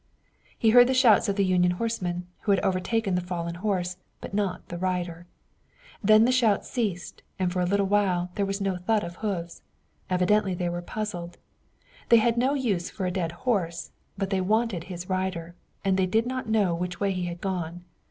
He 0.57 0.71
heard 0.71 0.87
the 0.87 0.95
shouts 0.95 1.29
of 1.29 1.35
the 1.35 1.45
Union 1.45 1.73
horsemen 1.73 2.25
who 2.39 2.51
had 2.51 2.59
overtaken 2.61 3.13
the 3.13 3.21
fallen 3.21 3.53
horse, 3.53 3.97
but 4.19 4.33
not 4.33 4.67
the 4.69 4.79
rider. 4.79 5.27
Then 6.03 6.25
the 6.25 6.31
shouts 6.31 6.67
ceased, 6.67 7.21
and 7.37 7.53
for 7.53 7.61
a 7.61 7.67
little 7.67 7.85
while 7.85 8.31
there 8.33 8.47
was 8.47 8.59
no 8.59 8.77
thud 8.77 9.03
of 9.03 9.17
hoofs. 9.17 9.61
Evidently 10.09 10.55
they 10.55 10.69
were 10.69 10.81
puzzled. 10.81 11.37
They 12.09 12.17
had 12.17 12.35
no 12.35 12.55
use 12.55 12.89
for 12.89 13.05
a 13.05 13.11
dead 13.11 13.31
horse, 13.45 13.91
but 14.17 14.31
they 14.31 14.41
wanted 14.41 14.85
his 14.85 15.07
rider, 15.07 15.53
and 15.85 15.97
they 15.97 16.07
did 16.07 16.25
not 16.25 16.49
know 16.49 16.73
which 16.73 16.99
way 16.99 17.11
he 17.11 17.25
had 17.25 17.39
gone. 17.39 17.83